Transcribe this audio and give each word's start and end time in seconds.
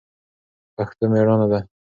پښتو 0.75 1.03
مېړانه 1.11 1.47
ده 1.51 1.59